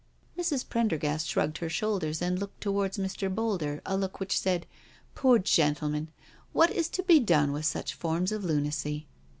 [0.35, 0.67] Mrs.
[0.67, 3.31] Prendergast shrugged her shoulders and looked towards Mr.
[3.31, 4.65] Boulder, a look which said:
[5.13, 9.05] Poor gentle man I What is to be done with such forms of lunacy?"